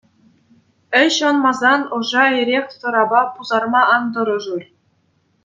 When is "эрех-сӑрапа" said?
2.39-3.21